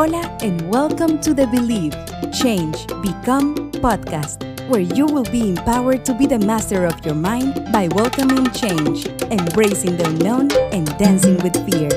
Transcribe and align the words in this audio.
Hola, 0.00 0.34
and 0.40 0.66
welcome 0.70 1.20
to 1.20 1.34
the 1.34 1.46
Believe, 1.48 1.92
Change, 2.32 2.86
Become 3.02 3.70
podcast, 3.84 4.40
where 4.70 4.80
you 4.80 5.04
will 5.04 5.24
be 5.24 5.50
empowered 5.50 6.06
to 6.06 6.14
be 6.14 6.24
the 6.24 6.38
master 6.38 6.86
of 6.86 7.04
your 7.04 7.14
mind 7.14 7.70
by 7.70 7.86
welcoming 7.88 8.50
change, 8.50 9.04
embracing 9.30 9.98
the 9.98 10.08
unknown, 10.08 10.50
and 10.72 10.86
dancing 10.96 11.36
with 11.40 11.54
fear. 11.70 11.90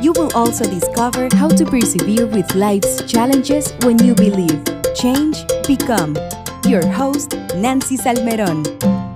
You 0.00 0.12
will 0.12 0.30
also 0.36 0.62
discover 0.70 1.28
how 1.34 1.48
to 1.48 1.64
persevere 1.64 2.26
with 2.28 2.54
life's 2.54 3.02
challenges 3.10 3.72
when 3.82 3.98
you 4.04 4.14
believe, 4.14 4.62
change, 4.94 5.44
become. 5.66 6.16
Your 6.64 6.86
host, 6.86 7.34
Nancy 7.56 7.96
Salmeron. 7.96 9.07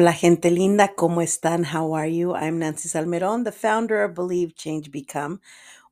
Hola, 0.00 0.12
gente 0.12 0.52
linda, 0.52 0.94
¿cómo 0.94 1.22
están? 1.22 1.74
How 1.74 1.92
are 1.92 2.06
you? 2.06 2.32
I'm 2.32 2.60
Nancy 2.60 2.88
Salmeron, 2.88 3.42
the 3.42 3.50
founder 3.50 4.04
of 4.04 4.14
Believe, 4.14 4.54
Change, 4.54 4.92
Become. 4.92 5.40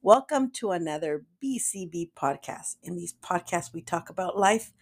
Welcome 0.01 0.53
to 0.61 0.71
another 0.71 1.25
BCB 1.43 2.13
podcast. 2.15 2.77
In 2.85 2.95
these 2.95 3.15
podcasts, 3.15 3.75
we 3.75 3.83
talk 3.83 4.09
about 4.09 4.39
life, 4.39 4.73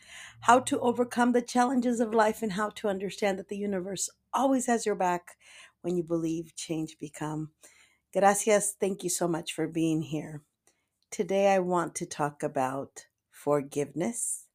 how 0.41 0.61
to 0.61 0.79
overcome 0.79 1.33
the 1.33 1.41
challenges 1.41 2.01
of 2.01 2.13
life, 2.13 2.43
and 2.43 2.53
how 2.53 2.69
to 2.75 2.89
understand 2.89 3.39
that 3.39 3.49
the 3.49 3.57
universe 3.57 4.11
always 4.35 4.67
has 4.67 4.85
your 4.85 4.95
back 4.95 5.39
when 5.81 5.97
you 5.97 6.03
believe, 6.03 6.55
change, 6.55 6.99
become. 7.01 7.49
Gracias. 8.13 8.77
Thank 8.79 9.03
you 9.03 9.09
so 9.09 9.27
much 9.27 9.55
for 9.55 9.67
being 9.67 10.03
here. 10.03 10.43
Today, 11.11 11.49
I 11.49 11.61
want 11.61 11.95
to 11.95 12.05
talk 12.05 12.43
about 12.43 13.07
forgiveness, 13.31 14.49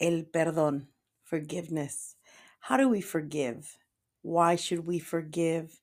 el 0.00 0.24
perdón, 0.24 0.88
forgiveness. 1.22 2.16
How 2.58 2.76
do 2.76 2.88
we 2.88 3.00
forgive? 3.00 3.78
Why 4.22 4.56
should 4.56 4.86
we 4.86 4.98
forgive? 4.98 5.80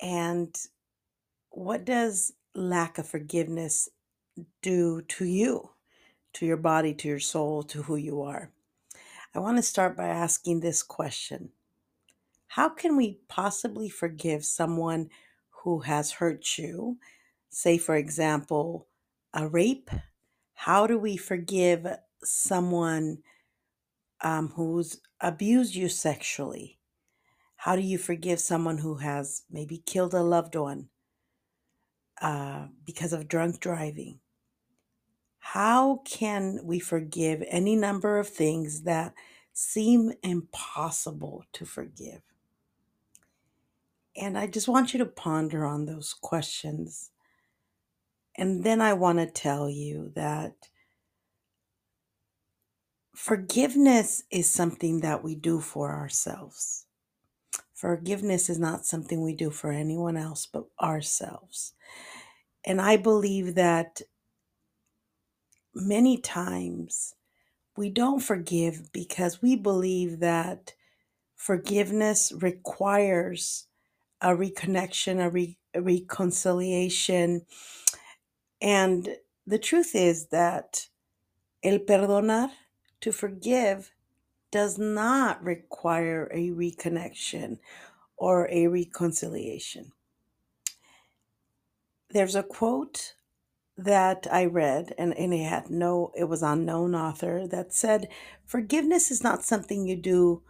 And 0.00 0.56
what 1.50 1.84
does 1.84 2.32
lack 2.54 2.98
of 2.98 3.06
forgiveness 3.06 3.88
do 4.62 5.02
to 5.02 5.24
you, 5.24 5.70
to 6.34 6.46
your 6.46 6.56
body, 6.56 6.94
to 6.94 7.08
your 7.08 7.20
soul, 7.20 7.62
to 7.64 7.82
who 7.82 7.96
you 7.96 8.22
are? 8.22 8.50
I 9.34 9.38
want 9.38 9.58
to 9.58 9.62
start 9.62 9.96
by 9.96 10.08
asking 10.08 10.60
this 10.60 10.82
question 10.82 11.50
How 12.48 12.68
can 12.68 12.96
we 12.96 13.20
possibly 13.28 13.88
forgive 13.88 14.44
someone 14.44 15.10
who 15.50 15.80
has 15.80 16.12
hurt 16.12 16.58
you? 16.58 16.98
Say, 17.50 17.78
for 17.78 17.96
example, 17.96 18.88
a 19.32 19.46
rape. 19.48 19.90
How 20.54 20.86
do 20.86 20.98
we 20.98 21.16
forgive 21.16 21.86
someone 22.22 23.18
um, 24.20 24.48
who's 24.48 25.00
abused 25.20 25.74
you 25.74 25.88
sexually? 25.88 26.79
How 27.64 27.76
do 27.76 27.82
you 27.82 27.98
forgive 27.98 28.40
someone 28.40 28.78
who 28.78 28.94
has 28.94 29.42
maybe 29.50 29.82
killed 29.84 30.14
a 30.14 30.22
loved 30.22 30.56
one 30.56 30.88
uh, 32.22 32.68
because 32.86 33.12
of 33.12 33.28
drunk 33.28 33.60
driving? 33.60 34.20
How 35.40 36.00
can 36.06 36.60
we 36.64 36.80
forgive 36.80 37.44
any 37.46 37.76
number 37.76 38.18
of 38.18 38.30
things 38.30 38.84
that 38.84 39.12
seem 39.52 40.14
impossible 40.22 41.44
to 41.52 41.66
forgive? 41.66 42.22
And 44.16 44.38
I 44.38 44.46
just 44.46 44.66
want 44.66 44.94
you 44.94 44.98
to 45.00 45.04
ponder 45.04 45.66
on 45.66 45.84
those 45.84 46.14
questions. 46.14 47.10
And 48.38 48.64
then 48.64 48.80
I 48.80 48.94
want 48.94 49.18
to 49.18 49.26
tell 49.26 49.68
you 49.68 50.12
that 50.14 50.54
forgiveness 53.14 54.22
is 54.30 54.48
something 54.48 55.00
that 55.00 55.22
we 55.22 55.34
do 55.34 55.60
for 55.60 55.90
ourselves. 55.90 56.86
Forgiveness 57.80 58.50
is 58.50 58.58
not 58.58 58.84
something 58.84 59.22
we 59.22 59.34
do 59.34 59.48
for 59.48 59.72
anyone 59.72 60.14
else 60.14 60.44
but 60.44 60.66
ourselves. 60.82 61.72
And 62.62 62.78
I 62.78 62.98
believe 62.98 63.54
that 63.54 64.02
many 65.74 66.18
times 66.18 67.14
we 67.78 67.88
don't 67.88 68.20
forgive 68.20 68.92
because 68.92 69.40
we 69.40 69.56
believe 69.56 70.20
that 70.20 70.74
forgiveness 71.34 72.34
requires 72.36 73.66
a 74.20 74.36
reconnection, 74.36 75.18
a, 75.18 75.30
re- 75.30 75.56
a 75.72 75.80
reconciliation. 75.80 77.46
And 78.60 79.16
the 79.46 79.58
truth 79.58 79.92
is 79.94 80.26
that 80.26 80.88
el 81.64 81.78
perdonar, 81.78 82.50
to 83.00 83.10
forgive, 83.10 83.90
does 84.50 84.78
not 84.78 85.42
require 85.42 86.28
a 86.32 86.50
reconnection 86.50 87.58
or 88.16 88.48
a 88.50 88.66
reconciliation. 88.66 89.92
There's 92.10 92.34
a 92.34 92.42
quote 92.42 93.14
that 93.76 94.26
I 94.30 94.44
read, 94.44 94.94
and, 94.98 95.16
and 95.16 95.32
it 95.32 95.44
had 95.44 95.70
no, 95.70 96.12
it 96.16 96.24
was 96.24 96.42
unknown 96.42 96.94
author 96.94 97.46
that 97.48 97.72
said, 97.72 98.08
Forgiveness 98.44 99.10
is 99.10 99.22
not 99.22 99.44
something 99.44 99.86
you 99.86 99.96
do 99.96 100.42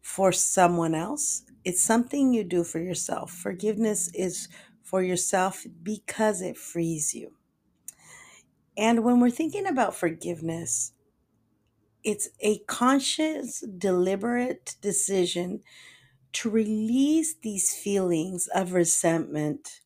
for 0.00 0.30
someone 0.30 0.94
else, 0.94 1.42
it's 1.64 1.82
something 1.82 2.32
you 2.32 2.44
do 2.44 2.62
for 2.62 2.78
yourself. 2.78 3.32
Forgiveness 3.32 4.08
is 4.14 4.48
for 4.82 5.02
yourself 5.02 5.66
because 5.82 6.40
it 6.40 6.56
frees 6.56 7.12
you. 7.12 7.32
And 8.76 9.02
when 9.02 9.18
we're 9.18 9.30
thinking 9.30 9.66
about 9.66 9.96
forgiveness, 9.96 10.92
it's 12.04 12.28
a 12.40 12.58
conscious, 12.60 13.60
deliberate 13.78 14.76
decision 14.80 15.62
to 16.32 16.50
release 16.50 17.34
these 17.34 17.74
feelings 17.74 18.48
of 18.48 18.72
resentment, 18.72 19.80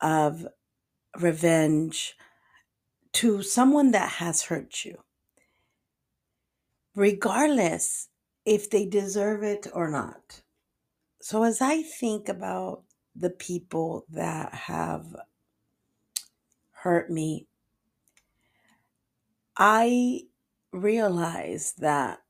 of 0.00 0.46
revenge 1.20 2.16
to 3.12 3.42
someone 3.42 3.92
that 3.92 4.12
has 4.12 4.42
hurt 4.42 4.84
you, 4.84 5.02
regardless 6.94 8.08
if 8.44 8.70
they 8.70 8.86
deserve 8.86 9.42
it 9.42 9.66
or 9.72 9.90
not. 9.90 10.42
So, 11.20 11.42
as 11.42 11.60
I 11.60 11.82
think 11.82 12.28
about 12.28 12.84
the 13.14 13.30
people 13.30 14.04
that 14.10 14.54
have 14.54 15.16
hurt 16.70 17.10
me, 17.10 17.48
I 19.56 20.26
realize 20.76 21.74
that 21.78 22.20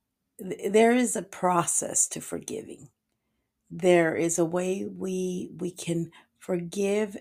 th- 0.40 0.72
there 0.72 0.92
is 0.92 1.16
a 1.16 1.22
process 1.22 2.08
to 2.08 2.20
forgiving. 2.20 2.90
There 3.70 4.16
is 4.16 4.38
a 4.38 4.44
way 4.44 4.86
we 4.86 5.50
we 5.58 5.70
can 5.72 6.12
forgive 6.38 7.16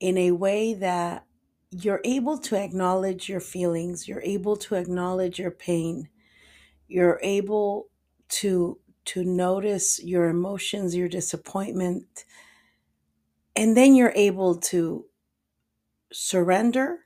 in 0.00 0.18
a 0.18 0.32
way 0.32 0.74
that 0.74 1.26
you're 1.70 2.00
able 2.04 2.38
to 2.38 2.56
acknowledge 2.56 3.28
your 3.28 3.40
feelings, 3.40 4.08
you're 4.08 4.22
able 4.22 4.56
to 4.56 4.76
acknowledge 4.76 5.38
your 5.38 5.50
pain, 5.50 6.08
you're 6.88 7.20
able 7.22 7.88
to 8.28 8.78
to 9.06 9.24
notice 9.24 10.02
your 10.02 10.28
emotions, 10.28 10.96
your 10.96 11.08
disappointment, 11.08 12.24
and 13.56 13.76
then 13.76 13.94
you're 13.94 14.12
able 14.16 14.56
to 14.56 15.06
surrender 16.12 17.00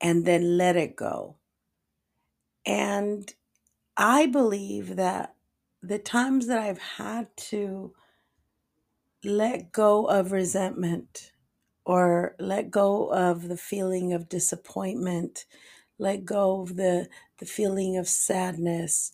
and 0.00 0.26
then 0.26 0.58
let 0.58 0.76
it 0.76 0.96
go. 0.96 1.36
And 2.66 3.32
I 3.96 4.26
believe 4.26 4.96
that 4.96 5.34
the 5.82 5.98
times 5.98 6.46
that 6.46 6.58
I've 6.58 6.78
had 6.78 7.34
to 7.36 7.94
let 9.24 9.72
go 9.72 10.06
of 10.06 10.32
resentment 10.32 11.32
or 11.84 12.36
let 12.38 12.70
go 12.70 13.12
of 13.12 13.48
the 13.48 13.56
feeling 13.56 14.12
of 14.12 14.28
disappointment, 14.28 15.46
let 15.98 16.24
go 16.24 16.62
of 16.62 16.76
the, 16.76 17.08
the 17.38 17.46
feeling 17.46 17.96
of 17.96 18.08
sadness, 18.08 19.12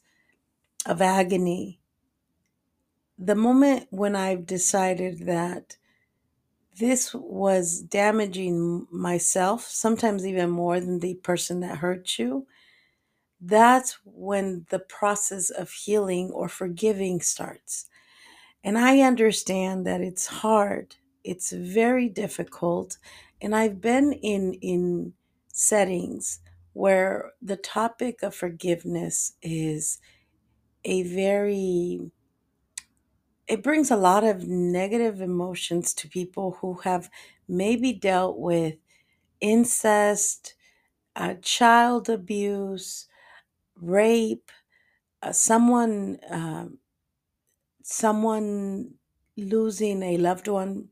of 0.86 1.02
agony. 1.02 1.80
The 3.18 3.34
moment 3.34 3.86
when 3.90 4.14
I've 4.16 4.46
decided 4.46 5.26
that 5.26 5.76
this 6.78 7.14
was 7.14 7.80
damaging 7.80 8.86
myself, 8.90 9.62
sometimes 9.62 10.26
even 10.26 10.50
more 10.50 10.80
than 10.80 11.00
the 11.00 11.14
person 11.14 11.60
that 11.60 11.78
hurt 11.78 12.18
you, 12.18 12.46
that's 13.40 13.98
when 14.04 14.66
the 14.70 14.78
process 14.78 15.50
of 15.50 15.70
healing 15.70 16.30
or 16.30 16.48
forgiving 16.48 17.20
starts. 17.20 17.88
And 18.64 18.78
I 18.78 19.00
understand 19.00 19.86
that 19.86 20.00
it's 20.00 20.26
hard. 20.26 20.96
It's 21.24 21.52
very 21.52 22.08
difficult. 22.08 22.98
And 23.40 23.54
I've 23.54 23.80
been 23.80 24.12
in 24.14 24.54
in 24.54 25.14
settings 25.52 26.40
where 26.74 27.32
the 27.42 27.56
topic 27.56 28.22
of 28.22 28.34
forgiveness 28.34 29.34
is 29.42 30.00
a 30.84 31.02
very 31.04 32.10
it 33.46 33.62
brings 33.62 33.90
a 33.90 33.96
lot 33.96 34.24
of 34.24 34.46
negative 34.48 35.20
emotions 35.20 35.94
to 35.94 36.08
people 36.08 36.52
who 36.60 36.74
have 36.78 37.10
maybe 37.48 37.92
dealt 37.92 38.38
with 38.38 38.76
incest, 39.40 40.54
uh, 41.16 41.34
child 41.42 42.08
abuse, 42.10 43.08
rape, 43.80 44.50
uh, 45.22 45.32
someone 45.32 46.18
um, 46.30 46.78
someone 47.82 48.94
losing 49.36 50.02
a 50.02 50.16
loved 50.16 50.48
one 50.48 50.88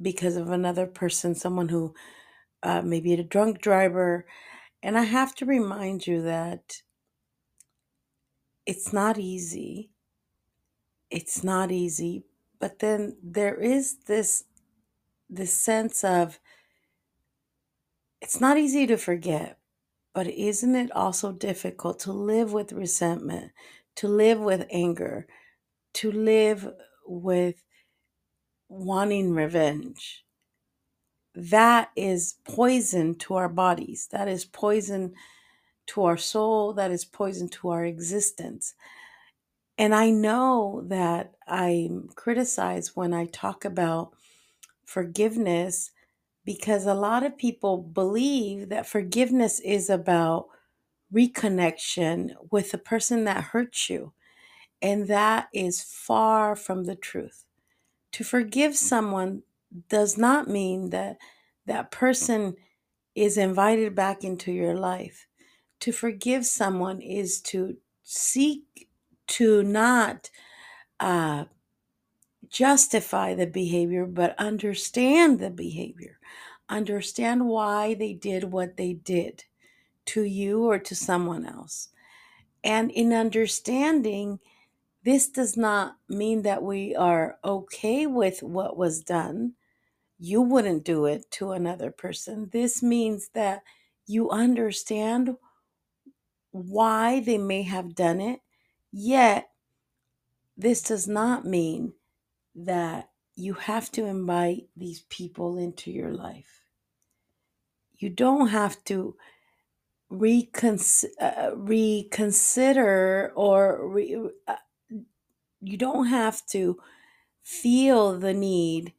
because 0.00 0.36
of 0.36 0.50
another 0.50 0.86
person, 0.86 1.34
someone 1.34 1.68
who 1.68 1.94
uh, 2.62 2.82
maybe 2.82 3.12
a 3.14 3.22
drunk 3.24 3.60
driver. 3.60 4.26
And 4.82 4.98
I 4.98 5.04
have 5.04 5.34
to 5.36 5.46
remind 5.46 6.06
you 6.06 6.22
that 6.22 6.82
it's 8.66 8.92
not 8.92 9.18
easy. 9.18 9.90
It's 11.10 11.42
not 11.44 11.70
easy. 11.70 12.24
But 12.58 12.78
then 12.78 13.16
there 13.22 13.54
is 13.56 13.98
this 14.06 14.44
this 15.28 15.52
sense 15.54 16.04
of 16.04 16.38
it's 18.20 18.40
not 18.40 18.58
easy 18.58 18.86
to 18.86 18.96
forget, 18.96 19.58
but 20.16 20.28
isn't 20.28 20.74
it 20.74 20.90
also 20.92 21.30
difficult 21.30 21.98
to 21.98 22.10
live 22.10 22.50
with 22.50 22.72
resentment, 22.72 23.52
to 23.96 24.08
live 24.08 24.40
with 24.40 24.66
anger, 24.70 25.26
to 25.92 26.10
live 26.10 26.66
with 27.06 27.62
wanting 28.70 29.34
revenge? 29.34 30.24
That 31.34 31.90
is 31.96 32.36
poison 32.44 33.16
to 33.16 33.34
our 33.34 33.50
bodies. 33.50 34.08
That 34.10 34.26
is 34.26 34.46
poison 34.46 35.12
to 35.88 36.04
our 36.04 36.16
soul. 36.16 36.72
That 36.72 36.90
is 36.90 37.04
poison 37.04 37.50
to 37.50 37.68
our 37.68 37.84
existence. 37.84 38.72
And 39.76 39.94
I 39.94 40.08
know 40.08 40.82
that 40.86 41.34
I'm 41.46 42.08
criticized 42.16 42.92
when 42.94 43.12
I 43.12 43.26
talk 43.26 43.66
about 43.66 44.14
forgiveness 44.86 45.90
because 46.46 46.86
a 46.86 46.94
lot 46.94 47.24
of 47.24 47.36
people 47.36 47.76
believe 47.76 48.70
that 48.70 48.86
forgiveness 48.86 49.60
is 49.60 49.90
about 49.90 50.46
reconnection 51.12 52.34
with 52.50 52.70
the 52.70 52.78
person 52.78 53.24
that 53.24 53.44
hurt 53.44 53.90
you. 53.90 54.12
And 54.80 55.08
that 55.08 55.48
is 55.52 55.82
far 55.82 56.54
from 56.54 56.84
the 56.84 56.94
truth. 56.94 57.44
To 58.12 58.24
forgive 58.24 58.76
someone 58.76 59.42
does 59.88 60.16
not 60.16 60.48
mean 60.48 60.90
that 60.90 61.18
that 61.66 61.90
person 61.90 62.54
is 63.16 63.36
invited 63.36 63.94
back 63.94 64.22
into 64.22 64.52
your 64.52 64.74
life. 64.74 65.26
To 65.80 65.92
forgive 65.92 66.46
someone 66.46 67.00
is 67.00 67.40
to 67.42 67.76
seek 68.04 68.88
to 69.26 69.64
not 69.64 70.30
uh, 71.00 71.46
justify 72.48 73.34
the 73.34 73.46
behavior, 73.46 74.06
but 74.06 74.38
understand 74.38 75.40
the 75.40 75.50
behavior. 75.50 76.15
Understand 76.68 77.46
why 77.46 77.94
they 77.94 78.12
did 78.12 78.44
what 78.44 78.76
they 78.76 78.94
did 78.94 79.44
to 80.06 80.22
you 80.22 80.64
or 80.64 80.78
to 80.78 80.94
someone 80.94 81.46
else. 81.46 81.88
And 82.64 82.90
in 82.90 83.12
understanding, 83.12 84.40
this 85.04 85.28
does 85.28 85.56
not 85.56 85.96
mean 86.08 86.42
that 86.42 86.62
we 86.62 86.96
are 86.96 87.38
okay 87.44 88.06
with 88.06 88.42
what 88.42 88.76
was 88.76 89.00
done. 89.02 89.54
You 90.18 90.42
wouldn't 90.42 90.84
do 90.84 91.06
it 91.06 91.30
to 91.32 91.52
another 91.52 91.92
person. 91.92 92.48
This 92.52 92.82
means 92.82 93.28
that 93.34 93.62
you 94.06 94.30
understand 94.30 95.36
why 96.50 97.20
they 97.20 97.38
may 97.38 97.62
have 97.62 97.94
done 97.94 98.20
it, 98.20 98.40
yet, 98.90 99.50
this 100.56 100.82
does 100.82 101.06
not 101.06 101.44
mean 101.44 101.92
that 102.54 103.10
you 103.36 103.52
have 103.54 103.92
to 103.92 104.06
invite 104.06 104.68
these 104.76 105.02
people 105.02 105.58
into 105.58 105.90
your 105.92 106.10
life. 106.10 106.62
You 107.92 108.10
don't 108.10 108.48
have 108.48 108.82
to 108.84 109.16
recons- 110.10 111.04
uh, 111.20 111.52
reconsider 111.56 113.32
or 113.34 113.88
re- 113.88 114.30
uh, 114.48 114.56
you 115.60 115.76
don't 115.76 116.06
have 116.06 116.44
to 116.46 116.80
feel 117.42 118.18
the 118.18 118.34
need 118.34 118.94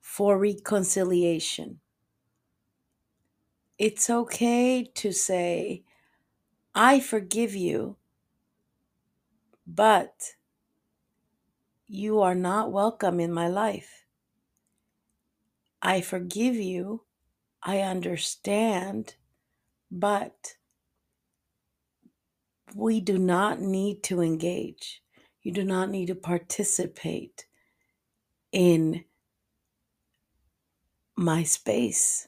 for 0.00 0.38
reconciliation. 0.38 1.80
It's 3.78 4.08
okay 4.08 4.84
to 4.84 5.12
say, 5.12 5.84
I 6.74 7.00
forgive 7.00 7.54
you, 7.54 7.96
but 9.66 10.34
you 11.92 12.22
are 12.22 12.34
not 12.34 12.72
welcome 12.72 13.20
in 13.20 13.30
my 13.30 13.46
life. 13.48 14.06
I 15.82 16.00
forgive 16.00 16.54
you. 16.54 17.02
I 17.62 17.80
understand, 17.80 19.16
but 19.90 20.54
we 22.74 22.98
do 23.02 23.18
not 23.18 23.60
need 23.60 24.02
to 24.04 24.22
engage. 24.22 25.02
You 25.42 25.52
do 25.52 25.64
not 25.64 25.90
need 25.90 26.06
to 26.06 26.14
participate 26.14 27.44
in 28.52 29.04
my 31.14 31.42
space. 31.42 32.26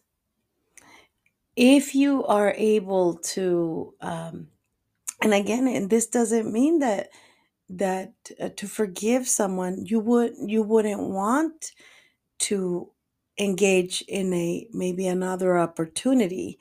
If 1.56 1.94
you 1.94 2.26
are 2.26 2.52
able 2.54 3.14
to, 3.32 3.94
um, 4.02 4.48
and 5.22 5.32
again, 5.32 5.66
and 5.68 5.88
this 5.88 6.06
doesn't 6.06 6.52
mean 6.52 6.80
that 6.80 7.08
that 7.68 8.14
uh, 8.40 8.50
to 8.56 8.68
forgive 8.68 9.28
someone 9.28 9.86
you 9.86 10.00
would 10.00 10.34
you 10.38 10.62
wouldn't 10.62 11.02
want 11.10 11.72
to 12.38 12.90
engage 13.38 14.02
in 14.08 14.32
a 14.34 14.68
maybe 14.72 15.06
another 15.06 15.58
opportunity. 15.58 16.58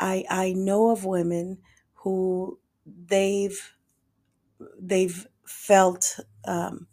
I 0.00 0.24
i 0.30 0.52
know 0.54 0.90
of 0.90 1.04
women 1.04 1.58
who 1.94 2.60
they've 2.86 3.74
they've 4.80 5.26
felt 5.46 6.20
um, 6.46 6.88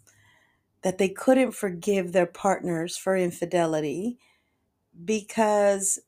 that 0.83 0.97
they 0.99 1.09
couldn't 1.09 1.53
forgive 1.53 2.11
their 2.13 2.25
partners 2.27 2.97
for 2.97 3.17
infidelity 3.17 4.19
because 5.05 5.99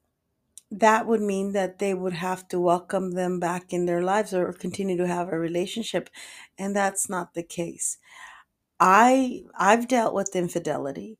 that 0.71 1.05
would 1.07 1.21
mean 1.21 1.53
that 1.53 1.79
they 1.79 1.93
would 1.93 2.13
have 2.13 2.47
to 2.49 2.59
welcome 2.59 3.11
them 3.11 3.39
back 3.39 3.71
in 3.73 3.85
their 3.85 4.01
lives 4.03 4.33
or 4.33 4.51
continue 4.53 4.97
to 4.97 5.07
have 5.07 5.29
a 5.31 5.39
relationship 5.39 6.09
and 6.57 6.75
that's 6.75 7.09
not 7.09 7.33
the 7.33 7.43
case. 7.43 7.97
I 8.79 9.43
i've 9.57 9.87
dealt 9.87 10.13
with 10.15 10.35
infidelity 10.35 11.17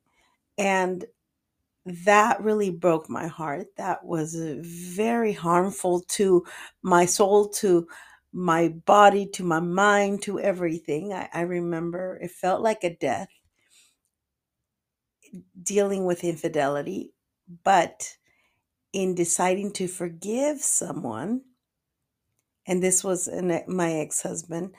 and 0.58 1.06
that 1.86 2.42
really 2.42 2.70
broke 2.70 3.08
my 3.10 3.28
heart. 3.28 3.68
That 3.76 4.04
was 4.04 4.36
very 4.36 5.32
harmful 5.32 6.00
to 6.10 6.44
my 6.82 7.06
soul 7.06 7.48
to 7.60 7.88
my 8.32 8.68
body 8.68 9.26
to 9.34 9.44
my 9.44 9.60
mind 9.60 10.22
to 10.22 10.40
everything. 10.40 11.12
I, 11.12 11.28
I 11.32 11.40
remember 11.42 12.18
it 12.22 12.32
felt 12.32 12.62
like 12.62 12.84
a 12.84 12.94
death 12.96 13.28
dealing 15.62 16.04
with 16.04 16.24
infidelity 16.24 17.12
but 17.64 18.16
in 18.96 19.14
deciding 19.14 19.70
to 19.70 19.86
forgive 19.86 20.62
someone, 20.62 21.42
and 22.66 22.82
this 22.82 23.04
was 23.04 23.28
an, 23.28 23.62
my 23.68 23.92
ex 23.92 24.22
husband, 24.22 24.70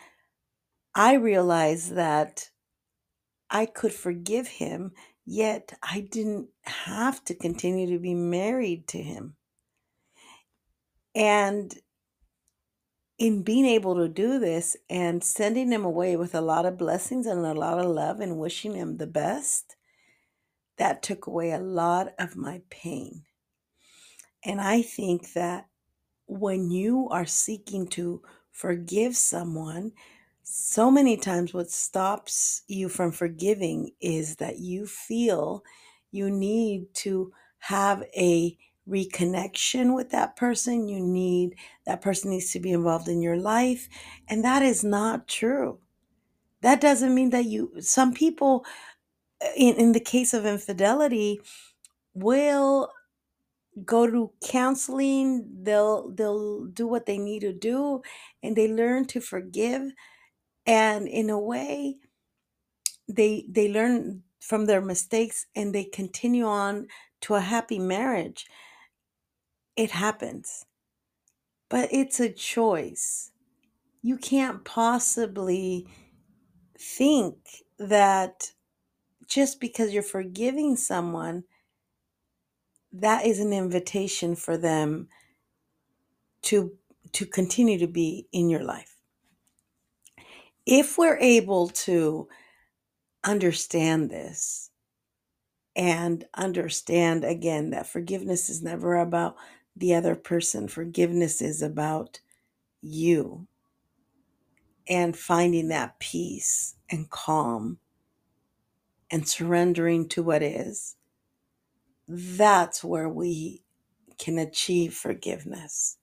I 0.95 1.13
realized 1.13 1.93
that 1.93 2.49
I 3.51 3.67
could 3.67 3.93
forgive 3.93 4.47
him, 4.47 4.93
yet 5.23 5.77
I 5.83 5.99
didn't 5.99 6.47
have 6.63 7.23
to 7.25 7.35
continue 7.35 7.91
to 7.91 7.99
be 7.99 8.15
married 8.15 8.87
to 8.87 8.97
him. 8.97 9.35
And 11.13 11.71
in 13.19 13.43
being 13.43 13.67
able 13.67 13.97
to 13.97 14.09
do 14.09 14.39
this 14.39 14.75
and 14.89 15.23
sending 15.23 15.71
him 15.71 15.85
away 15.85 16.15
with 16.15 16.33
a 16.33 16.41
lot 16.41 16.65
of 16.65 16.79
blessings 16.79 17.27
and 17.27 17.45
a 17.45 17.53
lot 17.53 17.77
of 17.77 17.85
love 17.85 18.19
and 18.19 18.39
wishing 18.39 18.73
him 18.73 18.97
the 18.97 19.05
best, 19.05 19.75
that 20.79 21.03
took 21.03 21.27
away 21.27 21.51
a 21.51 21.59
lot 21.59 22.15
of 22.17 22.35
my 22.35 22.63
pain. 22.71 23.26
And 24.43 24.61
I 24.61 24.81
think 24.81 25.33
that 25.33 25.67
when 26.27 26.69
you 26.69 27.07
are 27.09 27.25
seeking 27.25 27.87
to 27.89 28.21
forgive 28.51 29.15
someone, 29.15 29.91
so 30.43 30.89
many 30.89 31.17
times 31.17 31.53
what 31.53 31.69
stops 31.69 32.63
you 32.67 32.89
from 32.89 33.11
forgiving 33.11 33.91
is 33.99 34.37
that 34.37 34.59
you 34.59 34.87
feel 34.87 35.63
you 36.11 36.31
need 36.31 36.93
to 36.93 37.33
have 37.59 38.03
a 38.15 38.57
reconnection 38.87 39.93
with 39.93 40.09
that 40.11 40.35
person. 40.35 40.87
You 40.87 41.01
need 41.01 41.55
that 41.85 42.01
person 42.01 42.31
needs 42.31 42.51
to 42.53 42.59
be 42.59 42.71
involved 42.71 43.07
in 43.07 43.21
your 43.21 43.37
life. 43.37 43.89
And 44.27 44.43
that 44.43 44.63
is 44.63 44.83
not 44.83 45.27
true. 45.27 45.79
That 46.61 46.81
doesn't 46.81 47.13
mean 47.13 47.29
that 47.31 47.45
you, 47.45 47.73
some 47.81 48.13
people, 48.13 48.65
uh, 49.43 49.49
in, 49.55 49.75
in 49.75 49.91
the 49.91 49.99
case 49.99 50.33
of 50.33 50.45
infidelity, 50.45 51.41
will 52.13 52.89
go 53.85 54.07
to 54.09 54.31
counseling 54.43 55.47
they'll 55.63 56.09
they'll 56.11 56.65
do 56.65 56.87
what 56.87 57.05
they 57.05 57.17
need 57.17 57.41
to 57.41 57.53
do 57.53 58.01
and 58.41 58.55
they 58.55 58.67
learn 58.67 59.05
to 59.05 59.21
forgive 59.21 59.91
and 60.65 61.07
in 61.07 61.29
a 61.29 61.39
way 61.39 61.97
they 63.07 63.45
they 63.49 63.71
learn 63.71 64.23
from 64.39 64.65
their 64.65 64.81
mistakes 64.81 65.45
and 65.55 65.73
they 65.73 65.83
continue 65.83 66.45
on 66.45 66.87
to 67.21 67.35
a 67.35 67.41
happy 67.41 67.79
marriage. 67.79 68.47
It 69.75 69.91
happens. 69.91 70.65
But 71.69 71.89
it's 71.91 72.19
a 72.19 72.31
choice. 72.31 73.31
You 74.01 74.17
can't 74.17 74.63
possibly 74.63 75.87
think 76.79 77.35
that 77.77 78.53
just 79.27 79.59
because 79.59 79.93
you're 79.93 80.03
forgiving 80.03 80.77
someone, 80.77 81.43
that 82.93 83.25
is 83.25 83.39
an 83.39 83.53
invitation 83.53 84.35
for 84.35 84.57
them 84.57 85.07
to 86.43 86.71
to 87.13 87.25
continue 87.25 87.79
to 87.79 87.87
be 87.87 88.27
in 88.33 88.49
your 88.49 88.63
life. 88.63 88.97
If 90.65 90.97
we're 90.97 91.17
able 91.17 91.69
to 91.69 92.27
understand 93.23 94.09
this 94.09 94.71
and 95.75 96.25
understand 96.33 97.23
again 97.23 97.69
that 97.69 97.87
forgiveness 97.87 98.49
is 98.49 98.61
never 98.61 98.95
about 98.95 99.37
the 99.75 99.95
other 99.95 100.15
person, 100.15 100.67
forgiveness 100.67 101.41
is 101.41 101.61
about 101.61 102.19
you 102.81 103.47
and 104.89 105.15
finding 105.15 105.69
that 105.69 105.99
peace 105.99 106.75
and 106.89 107.09
calm 107.09 107.77
and 109.09 109.27
surrendering 109.27 110.09
to 110.09 110.23
what 110.23 110.43
is, 110.43 110.96
that's 112.07 112.83
where 112.83 113.09
we 113.09 113.63
can 114.17 114.37
achieve 114.37 114.93
forgiveness. 114.93 115.97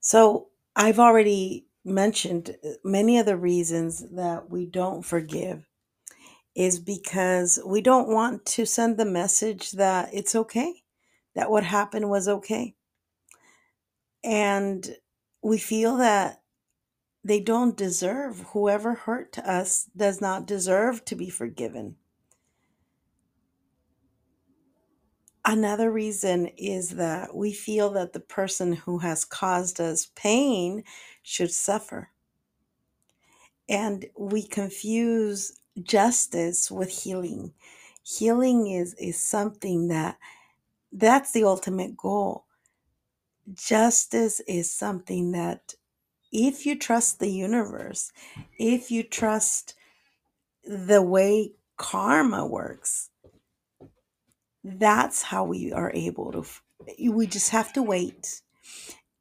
So, 0.00 0.48
I've 0.74 0.98
already 0.98 1.66
mentioned 1.84 2.56
uh, 2.64 2.70
many 2.84 3.18
of 3.18 3.26
the 3.26 3.36
reasons 3.36 4.04
that 4.12 4.50
we 4.50 4.66
don't 4.66 5.02
forgive 5.02 5.66
is 6.54 6.78
because 6.78 7.58
we 7.64 7.80
don't 7.80 8.08
want 8.08 8.44
to 8.46 8.66
send 8.66 8.96
the 8.96 9.04
message 9.04 9.72
that 9.72 10.10
it's 10.12 10.34
okay, 10.34 10.82
that 11.34 11.50
what 11.50 11.64
happened 11.64 12.08
was 12.08 12.28
okay. 12.28 12.74
And 14.24 14.96
we 15.42 15.58
feel 15.58 15.98
that 15.98 16.42
they 17.22 17.40
don't 17.40 17.76
deserve, 17.76 18.40
whoever 18.52 18.94
hurt 18.94 19.38
us 19.38 19.88
does 19.96 20.20
not 20.20 20.46
deserve 20.46 21.04
to 21.04 21.14
be 21.14 21.28
forgiven. 21.28 21.96
Another 25.48 25.92
reason 25.92 26.48
is 26.58 26.90
that 26.90 27.36
we 27.36 27.52
feel 27.52 27.90
that 27.90 28.12
the 28.12 28.20
person 28.20 28.72
who 28.72 28.98
has 28.98 29.24
caused 29.24 29.80
us 29.80 30.08
pain 30.16 30.82
should 31.22 31.52
suffer. 31.52 32.10
And 33.68 34.06
we 34.18 34.42
confuse 34.42 35.60
justice 35.80 36.68
with 36.68 36.90
healing. 36.90 37.52
Healing 38.02 38.66
is, 38.66 38.94
is 38.94 39.20
something 39.20 39.86
that 39.88 40.18
that's 40.90 41.30
the 41.30 41.44
ultimate 41.44 41.96
goal. 41.96 42.44
Justice 43.54 44.40
is 44.48 44.70
something 44.70 45.30
that 45.30 45.74
if 46.32 46.66
you 46.66 46.76
trust 46.76 47.20
the 47.20 47.30
universe, 47.30 48.12
if 48.58 48.90
you 48.90 49.04
trust 49.04 49.74
the 50.64 51.02
way 51.02 51.52
karma 51.76 52.44
works, 52.44 53.10
that's 54.66 55.22
how 55.22 55.44
we 55.44 55.72
are 55.72 55.92
able 55.94 56.32
to. 56.32 56.44
We 57.10 57.26
just 57.26 57.50
have 57.50 57.72
to 57.74 57.82
wait 57.82 58.42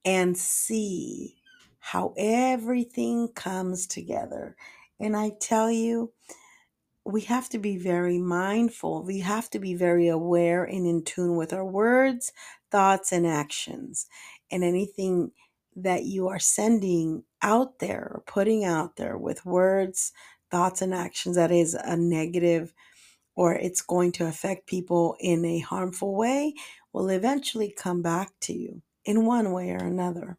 and 0.03 0.35
see 0.35 1.35
how 1.79 2.13
everything 2.17 3.29
comes 3.29 3.85
together. 3.85 4.55
And 4.99 5.15
I 5.15 5.33
tell 5.39 5.69
you, 5.69 6.13
we 7.05 7.21
have 7.21 7.47
to 7.49 7.59
be 7.59 7.77
very 7.77 8.17
mindful. 8.17 9.03
We 9.03 9.19
have 9.19 9.49
to 9.51 9.59
be 9.59 9.75
very 9.75 10.07
aware 10.07 10.63
and 10.63 10.87
in 10.87 11.03
tune 11.03 11.35
with 11.35 11.53
our 11.53 11.65
words, 11.65 12.31
thoughts, 12.71 13.11
and 13.11 13.27
actions. 13.27 14.07
And 14.49 14.63
anything 14.63 15.31
that 15.75 16.05
you 16.05 16.27
are 16.27 16.39
sending 16.39 17.23
out 17.43 17.77
there 17.77 18.11
or 18.15 18.23
putting 18.25 18.63
out 18.65 18.95
there 18.95 19.17
with 19.17 19.45
words, 19.45 20.11
thoughts, 20.49 20.81
and 20.81 20.93
actions 20.93 21.35
that 21.35 21.51
is 21.51 21.75
a 21.75 21.95
negative 21.95 22.73
or 23.35 23.53
it's 23.53 23.81
going 23.81 24.11
to 24.13 24.27
affect 24.27 24.67
people 24.67 25.15
in 25.19 25.45
a 25.45 25.59
harmful 25.59 26.15
way 26.15 26.53
will 26.93 27.09
eventually 27.09 27.73
come 27.75 28.01
back 28.01 28.31
to 28.41 28.53
you 28.53 28.81
in 29.03 29.25
one 29.25 29.51
way 29.51 29.71
or 29.71 29.83
another. 29.83 30.37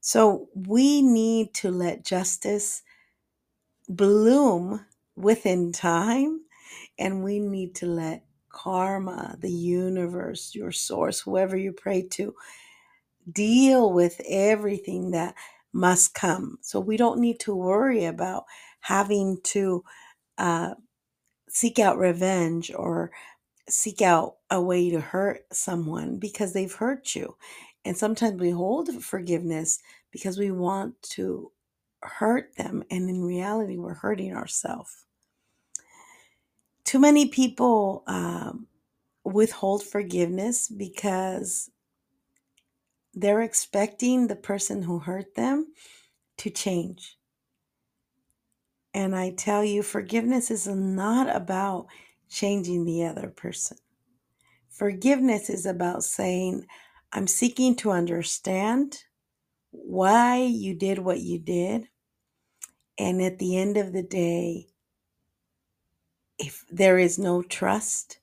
So 0.00 0.48
we 0.54 1.00
need 1.00 1.54
to 1.54 1.70
let 1.70 2.04
justice 2.04 2.82
bloom 3.88 4.84
within 5.16 5.72
time, 5.72 6.40
and 6.98 7.22
we 7.22 7.38
need 7.38 7.74
to 7.76 7.86
let 7.86 8.24
karma, 8.48 9.36
the 9.40 9.50
universe, 9.50 10.54
your 10.54 10.72
source, 10.72 11.20
whoever 11.20 11.56
you 11.56 11.72
pray 11.72 12.02
to, 12.02 12.34
deal 13.30 13.92
with 13.92 14.20
everything 14.28 15.12
that 15.12 15.34
must 15.72 16.14
come. 16.14 16.58
So 16.60 16.80
we 16.80 16.96
don't 16.96 17.20
need 17.20 17.40
to 17.40 17.54
worry 17.54 18.04
about 18.04 18.44
having 18.80 19.38
to 19.44 19.84
uh, 20.38 20.74
seek 21.54 21.78
out 21.78 21.98
revenge 21.98 22.72
or 22.74 23.12
seek 23.68 24.02
out 24.02 24.36
a 24.50 24.60
way 24.60 24.90
to 24.90 25.00
hurt 25.00 25.46
someone 25.52 26.18
because 26.18 26.52
they've 26.52 26.74
hurt 26.74 27.14
you. 27.14 27.36
And 27.84 27.96
sometimes 27.96 28.40
we 28.40 28.50
hold 28.50 29.02
forgiveness 29.02 29.78
because 30.10 30.36
we 30.36 30.50
want 30.50 31.00
to 31.02 31.50
hurt 32.02 32.54
them. 32.56 32.82
And 32.90 33.08
in 33.08 33.22
reality, 33.22 33.78
we're 33.78 33.94
hurting 33.94 34.34
ourselves. 34.34 35.06
Too 36.84 36.98
many 36.98 37.28
people 37.28 38.02
um, 38.06 38.66
withhold 39.24 39.82
forgiveness 39.82 40.68
because 40.68 41.70
they're 43.14 43.42
expecting 43.42 44.26
the 44.26 44.36
person 44.36 44.82
who 44.82 44.98
hurt 44.98 45.34
them 45.36 45.72
to 46.38 46.50
change. 46.50 47.16
And 48.94 49.14
I 49.14 49.30
tell 49.30 49.64
you, 49.64 49.82
forgiveness 49.82 50.50
is 50.50 50.66
not 50.66 51.34
about 51.34 51.86
changing 52.30 52.84
the 52.84 53.04
other 53.04 53.28
person. 53.28 53.76
Forgiveness 54.68 55.50
is 55.50 55.66
about 55.66 56.04
saying, 56.04 56.66
I'm 57.12 57.26
seeking 57.26 57.76
to 57.76 57.90
understand 57.90 59.04
why 59.70 60.38
you 60.38 60.74
did 60.74 60.98
what 60.98 61.20
you 61.20 61.38
did. 61.38 61.88
And 62.96 63.20
at 63.20 63.38
the 63.38 63.58
end 63.58 63.76
of 63.76 63.92
the 63.92 64.02
day, 64.02 64.68
if 66.38 66.64
there 66.70 66.98
is 66.98 67.18
no 67.18 67.42
trust, 67.42 68.18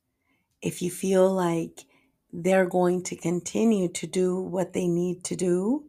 if 0.62 0.82
you 0.82 0.90
feel 0.90 1.32
like 1.32 1.86
they're 2.34 2.68
going 2.68 3.04
to 3.04 3.16
continue 3.16 3.90
to 3.90 4.08
do 4.08 4.40
what 4.40 4.74
they 4.74 4.88
need 4.88 5.24
to 5.26 5.36
do 5.36 5.86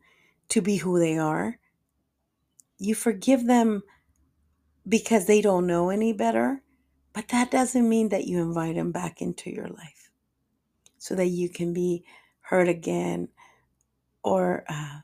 to 0.49 0.61
be 0.61 0.77
who 0.77 0.99
they 0.99 1.17
are. 1.17 1.59
You 2.79 2.95
forgive 2.95 3.47
them 3.47 3.83
because 4.89 5.27
they 5.27 5.41
don't 5.41 5.67
know 5.67 5.91
any 5.91 6.13
better, 6.13 6.63
but 7.13 7.29
that 7.29 7.51
doesn't 7.51 7.89
mean 7.89 8.09
that 8.11 8.27
you 8.27 8.41
invite 8.41 8.75
them 8.75 8.93
back 8.93 9.21
into 9.23 9.51
your 9.51 9.69
life 9.69 10.11
so 10.99 11.15
that 11.15 11.27
you 11.27 11.49
can 11.49 11.73
be 11.73 12.05
hurt 12.41 12.69
again 12.69 13.29
or 14.25 14.65
uh, 14.69 15.01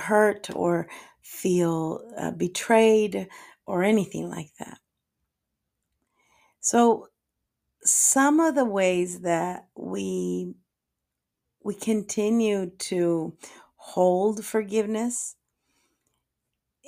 hurt 0.00 0.48
or 0.54 0.88
feel 1.22 2.00
uh, 2.16 2.30
betrayed 2.30 3.28
or 3.66 3.82
anything 3.82 4.28
like 4.28 4.50
that. 4.58 4.78
So 6.60 7.08
some 7.82 8.40
of 8.40 8.54
the 8.54 8.64
ways 8.64 9.20
that 9.20 9.68
we 9.76 10.54
we 11.62 11.74
continue 11.74 12.70
to 12.70 13.36
hold 13.76 14.44
forgiveness 14.44 15.36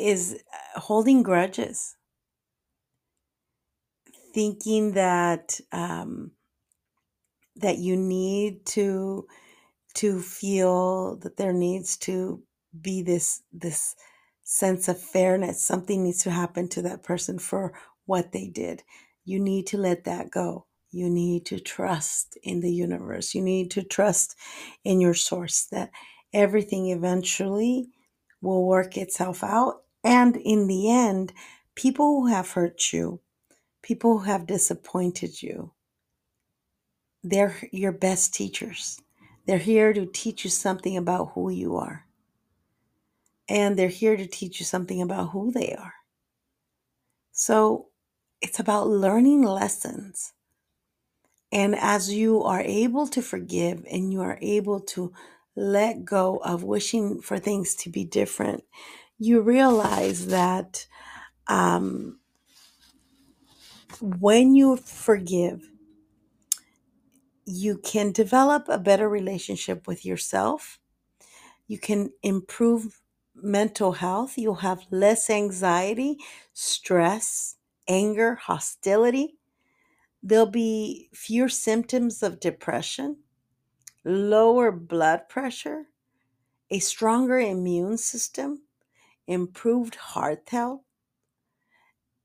is 0.02 0.42
uh, 0.52 0.80
holding 0.80 1.22
grudges 1.22 1.96
thinking 4.34 4.92
that 4.92 5.60
um, 5.72 6.32
that 7.56 7.78
you 7.78 7.96
need 7.96 8.64
to 8.66 9.26
to 9.94 10.20
feel 10.20 11.16
that 11.16 11.36
there 11.36 11.52
needs 11.52 11.96
to 11.98 12.42
be 12.80 13.02
this 13.02 13.42
this 13.52 13.94
sense 14.44 14.88
of 14.88 15.00
fairness 15.00 15.64
something 15.64 16.02
needs 16.02 16.22
to 16.22 16.30
happen 16.30 16.68
to 16.68 16.82
that 16.82 17.02
person 17.02 17.38
for 17.38 17.72
what 18.06 18.32
they 18.32 18.48
did 18.48 18.82
you 19.24 19.38
need 19.38 19.66
to 19.66 19.78
let 19.78 20.04
that 20.04 20.30
go 20.30 20.66
you 20.92 21.08
need 21.08 21.46
to 21.46 21.58
trust 21.58 22.38
in 22.42 22.60
the 22.60 22.70
universe. 22.70 23.34
You 23.34 23.40
need 23.40 23.70
to 23.72 23.82
trust 23.82 24.36
in 24.84 25.00
your 25.00 25.14
source 25.14 25.64
that 25.72 25.90
everything 26.34 26.90
eventually 26.90 27.88
will 28.42 28.66
work 28.66 28.98
itself 28.98 29.42
out. 29.42 29.81
And 30.04 30.36
in 30.36 30.66
the 30.66 30.90
end, 30.90 31.32
people 31.74 32.06
who 32.22 32.26
have 32.28 32.52
hurt 32.52 32.92
you, 32.92 33.20
people 33.82 34.18
who 34.18 34.24
have 34.24 34.46
disappointed 34.46 35.42
you, 35.42 35.72
they're 37.22 37.56
your 37.72 37.92
best 37.92 38.34
teachers. 38.34 39.00
They're 39.46 39.58
here 39.58 39.92
to 39.92 40.06
teach 40.06 40.44
you 40.44 40.50
something 40.50 40.96
about 40.96 41.32
who 41.34 41.50
you 41.50 41.76
are. 41.76 42.06
And 43.48 43.78
they're 43.78 43.88
here 43.88 44.16
to 44.16 44.26
teach 44.26 44.60
you 44.60 44.66
something 44.66 45.02
about 45.02 45.30
who 45.30 45.52
they 45.52 45.74
are. 45.74 45.94
So 47.32 47.88
it's 48.40 48.60
about 48.60 48.88
learning 48.88 49.42
lessons 49.42 50.32
and 51.52 51.76
as 51.76 52.12
you 52.12 52.42
are 52.42 52.62
able 52.62 53.06
to 53.08 53.20
forgive 53.22 53.84
and 53.90 54.12
you 54.12 54.22
are 54.22 54.38
able 54.40 54.80
to 54.80 55.12
let 55.54 56.04
go 56.04 56.38
of 56.38 56.64
wishing 56.64 57.20
for 57.20 57.38
things 57.38 57.74
to 57.76 57.90
be 57.90 58.04
different, 58.04 58.64
you 59.24 59.40
realize 59.40 60.26
that 60.28 60.86
um, 61.48 62.18
when 64.00 64.54
you 64.54 64.76
forgive, 64.76 65.70
you 67.46 67.78
can 67.78 68.12
develop 68.12 68.68
a 68.68 68.78
better 68.78 69.08
relationship 69.08 69.86
with 69.86 70.04
yourself. 70.04 70.78
You 71.68 71.78
can 71.78 72.10
improve 72.22 73.00
mental 73.34 73.92
health. 73.92 74.38
You'll 74.38 74.56
have 74.56 74.86
less 74.90 75.30
anxiety, 75.30 76.18
stress, 76.52 77.56
anger, 77.88 78.36
hostility. 78.36 79.36
There'll 80.22 80.46
be 80.46 81.10
fewer 81.14 81.48
symptoms 81.48 82.22
of 82.22 82.40
depression, 82.40 83.18
lower 84.04 84.72
blood 84.72 85.28
pressure, 85.28 85.86
a 86.70 86.78
stronger 86.80 87.38
immune 87.38 87.98
system, 87.98 88.62
improved 89.26 89.94
heart 89.94 90.42
health, 90.48 90.82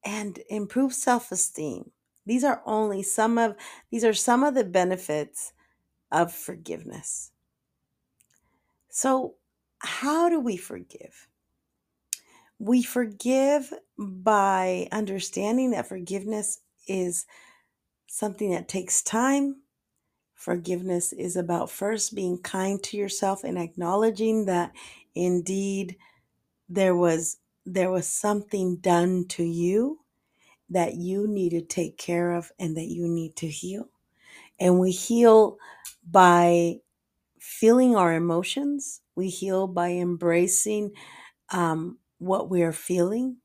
and 0.03 0.39
improved 0.49 0.95
self-esteem. 0.95 1.91
These 2.25 2.43
are 2.43 2.61
only 2.65 3.03
some 3.03 3.37
of 3.37 3.55
these 3.89 4.03
are 4.03 4.13
some 4.13 4.43
of 4.43 4.53
the 4.53 4.63
benefits 4.63 5.53
of 6.11 6.33
forgiveness. 6.33 7.31
So, 8.89 9.35
how 9.79 10.29
do 10.29 10.39
we 10.39 10.57
forgive? 10.57 11.27
We 12.59 12.83
forgive 12.83 13.71
by 13.97 14.87
understanding 14.91 15.71
that 15.71 15.87
forgiveness 15.87 16.59
is 16.87 17.25
something 18.07 18.51
that 18.51 18.67
takes 18.67 19.01
time. 19.01 19.61
Forgiveness 20.33 21.13
is 21.13 21.35
about 21.35 21.69
first 21.69 22.15
being 22.15 22.39
kind 22.39 22.81
to 22.83 22.97
yourself 22.97 23.43
and 23.43 23.57
acknowledging 23.57 24.45
that 24.45 24.71
indeed 25.15 25.97
there 26.69 26.95
was 26.95 27.37
there 27.65 27.91
was 27.91 28.07
something 28.07 28.77
done 28.77 29.25
to 29.27 29.43
you 29.43 29.99
that 30.69 30.95
you 30.95 31.27
need 31.27 31.51
to 31.51 31.61
take 31.61 31.97
care 31.97 32.31
of 32.33 32.51
and 32.59 32.77
that 32.77 32.87
you 32.87 33.07
need 33.07 33.35
to 33.37 33.47
heal. 33.47 33.89
And 34.59 34.79
we 34.79 34.91
heal 34.91 35.57
by 36.09 36.77
feeling 37.39 37.95
our 37.95 38.13
emotions. 38.13 39.01
We 39.15 39.29
heal 39.29 39.67
by 39.67 39.91
embracing 39.91 40.91
um, 41.51 41.99
what 42.19 42.49
we 42.49 42.63
are 42.63 42.73
feeling, 42.73 43.37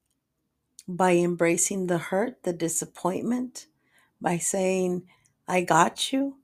by 0.88 1.12
embracing 1.17 1.88
the 1.88 1.99
hurt, 1.99 2.43
the 2.45 2.52
disappointment, 2.52 3.67
by 4.21 4.38
saying, 4.38 5.05
I 5.49 5.62
got 5.62 6.12
you. 6.12 6.38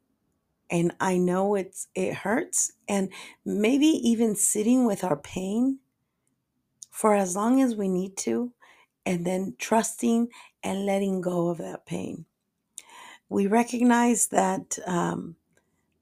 And 0.71 0.93
I 1.01 1.19
know 1.19 1.55
it's 1.55 1.89
it 1.95 2.15
hurts. 2.15 2.73
And 2.89 3.11
maybe 3.45 3.87
even 3.87 4.37
sitting 4.37 4.87
with 4.87 5.05
our 5.05 5.17
pain 5.17 5.81
for 6.99 7.15
as 7.15 7.37
long 7.37 7.63
as 7.63 7.77
we 7.77 7.89
need 7.89 8.17
to, 8.17 8.53
and 9.07 9.25
then 9.25 9.55
trusting 9.57 10.27
and 10.65 10.85
letting 10.85 11.21
go 11.21 11.47
of 11.49 11.59
that 11.59 11.87
pain. 11.87 12.25
We 13.29 13.47
recognize 13.47 14.27
that 14.31 14.77
um, 14.85 15.37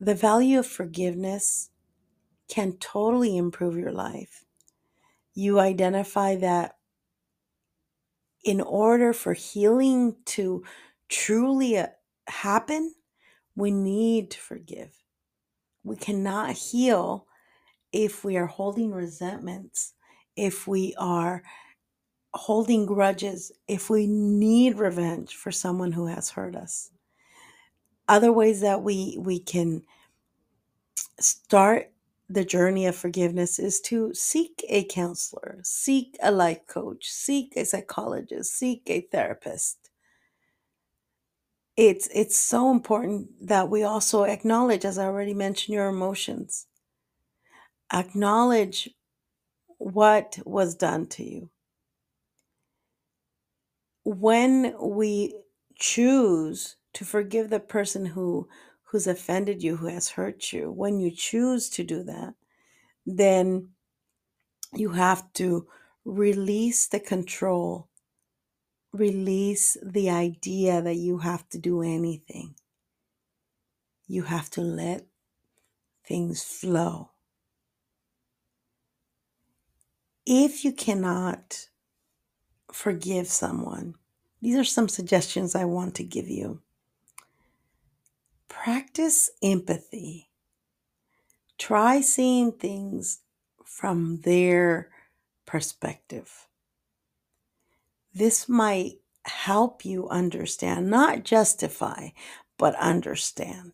the 0.00 0.15
value 0.15 0.59
of 0.59 0.67
forgiveness 0.67 1.69
can 2.49 2.79
totally 2.79 3.37
improve 3.37 3.76
your 3.76 3.93
life. 3.93 4.47
You 5.35 5.61
identify 5.61 6.37
that 6.37 6.79
in 8.43 8.62
order 8.62 9.12
for 9.12 9.35
healing 9.35 10.17
to 10.25 10.65
truly 11.11 11.76
uh, 11.76 11.88
happen, 12.26 12.95
we 13.55 13.71
need 13.71 14.31
to 14.31 14.38
forgive. 14.38 14.97
We 15.85 15.97
cannot 15.97 16.53
heal 16.53 17.26
if 17.93 18.25
we 18.25 18.38
are 18.38 18.47
holding 18.47 18.93
resentments, 18.93 19.93
if 20.37 20.66
we 20.66 20.95
are 20.99 21.43
holding 22.35 22.87
grudges, 22.87 23.53
if 23.68 23.90
we 23.90 24.07
need 24.07 24.79
revenge 24.79 25.35
for 25.35 25.53
someone 25.53 25.92
who 25.92 26.07
has 26.07 26.31
hurt 26.31 26.57
us. 26.57 26.90
Other 28.09 28.33
ways 28.33 28.61
that 28.61 28.83
we 28.83 29.16
we 29.20 29.40
can 29.40 29.83
start 31.20 31.92
the 32.29 32.44
journey 32.44 32.87
of 32.87 32.96
forgiveness 32.96 33.59
is 33.59 33.81
to 33.81 34.12
seek 34.14 34.64
a 34.68 34.85
counselor, 34.85 35.61
seek 35.62 36.16
a 36.22 36.31
life 36.33 36.66
coach, 36.66 37.07
seek 37.11 37.55
a 37.57 37.64
psychologist, 37.64 38.53
seek 38.53 38.83
a 38.87 39.03
therapist. 39.03 39.90
It's 41.77 42.09
it's 42.14 42.37
so 42.38 42.70
important 42.70 43.49
that 43.49 43.70
we 43.70 43.83
also 43.83 44.25
acknowledge 44.25 44.85
as 44.85 44.99
I 44.99 45.07
already 45.07 45.35
mentioned 45.35 45.75
your 45.75 45.88
emotions. 45.88 46.66
Acknowledge 47.92 48.90
what 49.79 50.39
was 50.45 50.75
done 50.75 51.07
to 51.07 51.25
you. 51.25 51.51
When 54.05 54.75
we 54.81 55.35
choose 55.79 56.77
to 56.95 57.05
forgive 57.05 57.51
the 57.51 57.61
person 57.61 58.07
who 58.07 58.49
who's 58.85 59.07
offended 59.07 59.62
you, 59.62 59.77
who 59.77 59.89
has 59.89 60.11
hurt 60.11 60.53
you, 60.53 60.71
when 60.71 61.01
you 61.01 61.11
choose 61.11 61.69
to 61.71 61.83
do 61.83 62.05
that, 62.05 62.35
then 63.05 63.71
you 64.73 64.91
have 64.91 65.33
to 65.35 65.67
release 66.05 66.87
the 66.87 67.01
control, 67.01 67.89
release 68.93 69.77
the 69.85 70.09
idea 70.09 70.81
that 70.81 70.95
you 70.95 71.19
have 71.19 71.49
to 71.49 71.59
do 71.59 71.83
anything. 71.83 72.55
You 74.07 74.23
have 74.23 74.51
to 74.51 74.61
let 74.61 75.07
things 76.07 76.43
flow. 76.45 77.11
If 80.27 80.65
you 80.65 80.73
cannot 80.73 81.69
forgive 82.73 83.29
someone, 83.29 83.95
these 84.43 84.57
are 84.57 84.65
some 84.65 84.89
suggestions 84.89 85.55
I 85.55 85.65
want 85.65 85.95
to 85.95 86.05
give 86.05 86.29
you. 86.29 86.62
Practice 88.49 89.31
empathy. 89.41 90.29
Try 91.59 92.01
seeing 92.01 92.51
things 92.51 93.21
from 93.65 94.21
their 94.23 94.91
perspective. 95.47 96.49
This 98.12 98.49
might 98.49 98.95
help 99.25 99.85
you 99.85 100.09
understand, 100.09 100.91
not 100.91 101.23
justify, 101.23 102.09
but 102.59 102.75
understand. 102.77 103.73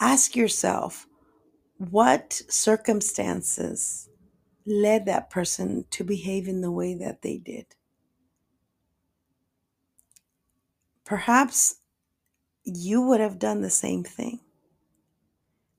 Ask 0.00 0.34
yourself 0.34 1.06
what 1.88 2.42
circumstances 2.50 4.10
led 4.66 5.06
that 5.06 5.30
person 5.30 5.86
to 5.90 6.04
behave 6.04 6.46
in 6.46 6.60
the 6.60 6.70
way 6.70 6.92
that 6.92 7.22
they 7.22 7.38
did. 7.38 7.64
Perhaps 11.06 11.76
you 12.64 13.00
would 13.00 13.20
have 13.20 13.38
done 13.38 13.62
the 13.62 13.70
same 13.70 14.04
thing, 14.04 14.40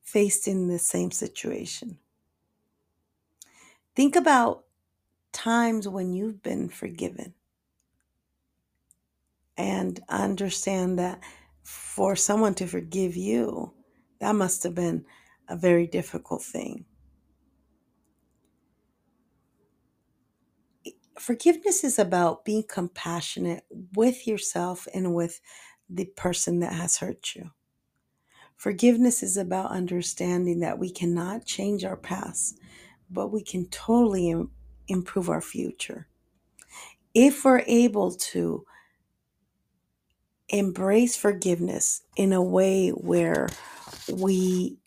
faced 0.02 0.48
in 0.48 0.68
the 0.68 0.80
same 0.80 1.12
situation. 1.12 2.00
Think 3.96 4.16
about 4.16 4.64
times 5.32 5.88
when 5.88 6.14
you've 6.14 6.42
been 6.42 6.68
forgiven 6.68 7.36
and 9.56 10.00
understand 10.10 10.98
that 10.98 11.20
for 11.62 12.16
someone 12.16 12.56
to 12.56 12.66
forgive 12.66 13.16
you, 13.16 13.72
that 14.20 14.34
must 14.34 14.64
have 14.64 14.74
been 14.74 15.06
a 15.52 15.58
very 15.58 15.86
difficult 15.86 16.42
thing. 16.42 16.86
Forgiveness 21.20 21.84
is 21.84 22.00
about 22.00 22.46
being 22.46 22.64
compassionate 22.68 23.66
with 23.96 24.26
yourself 24.26 24.88
and 24.94 25.14
with 25.14 25.42
the 25.90 26.06
person 26.06 26.62
that 26.62 26.74
has 26.74 26.98
hurt 26.98 27.36
you. 27.36 27.52
Forgiveness 28.56 29.22
is 29.22 29.38
about 29.38 29.72
understanding 29.72 30.62
that 30.62 30.80
we 30.80 30.90
cannot 30.90 31.46
change 31.46 31.84
our 31.84 31.98
past, 31.98 32.60
but 33.10 33.28
we 33.28 33.44
can 33.44 33.66
totally 33.68 34.30
Im- 34.30 34.52
improve 34.88 35.30
our 35.30 35.42
future. 35.42 36.08
If 37.14 37.44
we're 37.44 37.64
able 37.68 38.14
to 38.14 38.66
embrace 40.50 41.16
forgiveness 41.16 42.04
in 42.16 42.34
a 42.34 42.42
way 42.42 42.90
where 42.90 43.50
we 44.12 44.78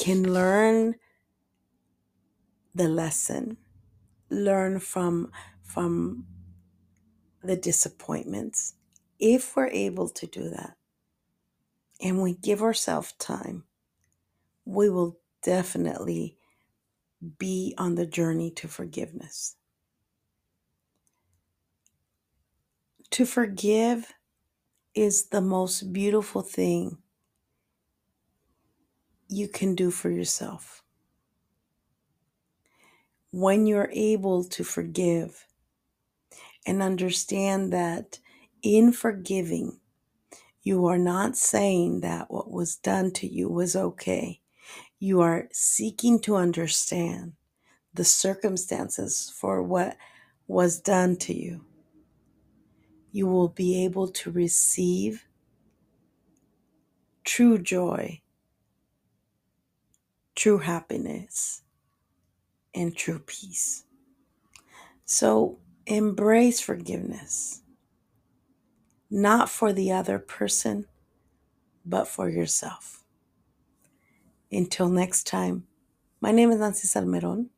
can 0.00 0.32
learn 0.32 0.94
the 2.74 2.88
lesson, 2.88 3.58
learn 4.30 4.80
from 4.80 5.30
from 5.62 6.26
the 7.42 7.56
disappointments. 7.56 8.74
If 9.18 9.54
we're 9.54 9.68
able 9.68 10.08
to 10.08 10.26
do 10.26 10.48
that 10.50 10.76
and 12.00 12.22
we 12.22 12.34
give 12.34 12.62
ourselves 12.62 13.12
time, 13.12 13.64
we 14.64 14.88
will 14.88 15.18
definitely 15.42 16.38
be 17.38 17.74
on 17.76 17.96
the 17.96 18.06
journey 18.06 18.50
to 18.52 18.68
forgiveness. 18.68 19.56
To 23.10 23.26
forgive 23.26 24.14
is 24.94 25.28
the 25.28 25.42
most 25.42 25.92
beautiful 25.92 26.42
thing 26.42 26.98
you 29.30 29.46
can 29.46 29.74
do 29.74 29.90
for 29.90 30.10
yourself. 30.10 30.82
When 33.30 33.66
you're 33.66 33.90
able 33.92 34.42
to 34.44 34.64
forgive 34.64 35.46
and 36.66 36.82
understand 36.82 37.72
that 37.72 38.18
in 38.62 38.92
forgiving, 38.92 39.78
you 40.62 40.86
are 40.86 40.98
not 40.98 41.36
saying 41.36 42.00
that 42.00 42.30
what 42.30 42.50
was 42.50 42.76
done 42.76 43.12
to 43.12 43.26
you 43.26 43.48
was 43.48 43.76
okay. 43.76 44.40
You 44.98 45.20
are 45.20 45.48
seeking 45.52 46.20
to 46.22 46.36
understand 46.36 47.32
the 47.94 48.04
circumstances 48.04 49.32
for 49.34 49.62
what 49.62 49.96
was 50.46 50.80
done 50.80 51.16
to 51.16 51.34
you. 51.34 51.64
You 53.12 53.26
will 53.26 53.48
be 53.48 53.84
able 53.84 54.08
to 54.08 54.30
receive 54.30 55.26
true 57.24 57.58
joy, 57.58 58.20
true 60.40 60.56
happiness, 60.56 61.60
and 62.74 62.96
true 62.96 63.18
peace. 63.18 63.84
So 65.04 65.58
embrace 65.84 66.62
forgiveness, 66.62 67.60
not 69.10 69.50
for 69.50 69.74
the 69.74 69.92
other 69.92 70.18
person, 70.18 70.86
but 71.84 72.08
for 72.08 72.30
yourself. 72.30 73.04
Until 74.50 74.88
next 74.88 75.26
time, 75.26 75.66
my 76.22 76.32
name 76.32 76.50
is 76.50 76.60
Nancy 76.60 76.88
Salmeron. 76.88 77.48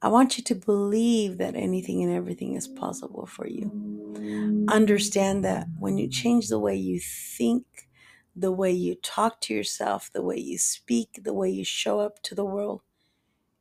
I 0.00 0.06
want 0.06 0.38
you 0.38 0.44
to 0.44 0.54
believe 0.54 1.38
that 1.38 1.56
anything 1.56 2.04
and 2.04 2.12
everything 2.12 2.54
is 2.54 2.68
possible 2.68 3.26
for 3.26 3.48
you. 3.48 4.64
Understand 4.68 5.44
that 5.44 5.66
when 5.76 5.98
you 5.98 6.06
change 6.06 6.46
the 6.50 6.60
way 6.60 6.76
you 6.76 7.00
think, 7.00 7.89
the 8.34 8.52
way 8.52 8.70
you 8.70 8.94
talk 8.94 9.40
to 9.42 9.54
yourself, 9.54 10.10
the 10.12 10.22
way 10.22 10.36
you 10.36 10.58
speak, 10.58 11.20
the 11.22 11.34
way 11.34 11.50
you 11.50 11.64
show 11.64 12.00
up 12.00 12.22
to 12.22 12.34
the 12.34 12.44
world, 12.44 12.82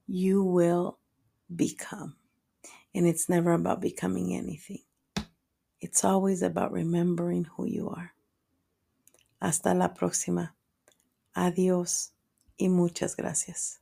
you 0.08 0.44
will 0.44 1.00
become. 1.56 2.16
And 2.94 3.08
it's 3.08 3.30
never 3.30 3.54
about 3.54 3.82
becoming 3.82 4.36
anything, 4.36 4.84
it's 5.82 6.04
always 6.04 6.42
about 6.42 6.72
remembering 6.72 7.46
who 7.56 7.66
you 7.66 7.90
are. 7.90 8.14
Hasta 9.42 9.74
la 9.74 9.90
próxima. 9.90 10.54
Adiós 11.36 12.10
y 12.60 12.68
muchas 12.68 13.16
gracias. 13.16 13.79